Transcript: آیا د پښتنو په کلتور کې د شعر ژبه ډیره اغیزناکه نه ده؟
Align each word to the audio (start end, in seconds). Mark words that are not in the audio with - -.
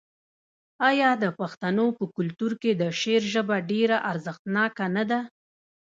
آیا 0.89 1.09
د 1.23 1.25
پښتنو 1.39 1.85
په 1.97 2.05
کلتور 2.15 2.51
کې 2.61 2.71
د 2.81 2.83
شعر 2.99 3.23
ژبه 3.33 3.55
ډیره 3.71 3.97
اغیزناکه 4.11 4.85
نه 4.95 5.03
ده؟ 5.09 5.19